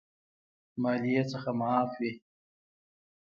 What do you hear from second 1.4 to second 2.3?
معاف وي.